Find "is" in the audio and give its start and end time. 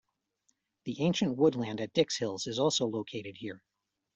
2.47-2.57